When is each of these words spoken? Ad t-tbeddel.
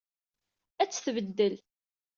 Ad 0.81 0.89
t-tbeddel. 0.89 1.55